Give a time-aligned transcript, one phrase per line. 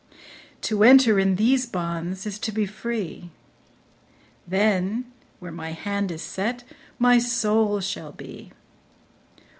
[0.61, 3.29] To enter in these bonds, is to be free;
[4.47, 5.05] Then,
[5.39, 6.63] where my hand is set,
[6.97, 8.51] my soul shall be.